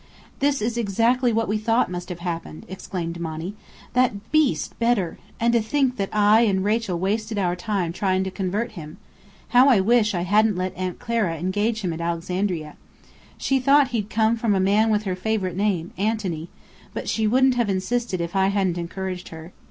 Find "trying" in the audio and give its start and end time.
7.93-8.23